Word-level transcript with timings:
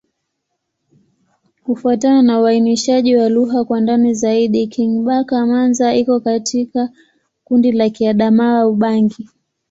Kufuatana 1.63 2.21
na 2.21 2.39
uainishaji 2.41 3.15
wa 3.15 3.29
lugha 3.29 3.63
kwa 3.63 3.81
ndani 3.81 4.13
zaidi, 4.13 4.67
Kingbaka-Manza 4.67 5.95
iko 5.95 6.19
katika 6.19 6.89
kundi 7.43 7.71
la 7.71 7.89
Kiadamawa-Ubangi. 7.89 9.27